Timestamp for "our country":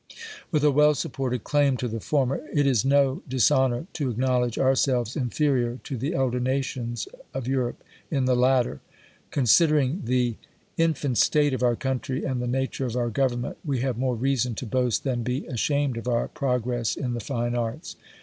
11.63-12.23